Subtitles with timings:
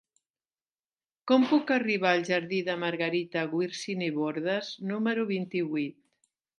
[1.31, 6.05] Com puc arribar al jardí de Margarita Wirsing i Bordas número vint-i-vuit?